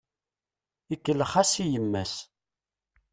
[0.93, 2.13] Ikellex-as i yemma-s.